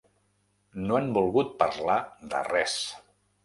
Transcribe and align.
No 0.87 0.97
han 1.01 1.11
volgut 1.19 1.53
parlar 1.61 2.01
de 2.35 2.43
res. 2.51 2.79